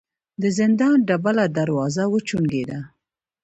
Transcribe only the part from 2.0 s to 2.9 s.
وچونګېده.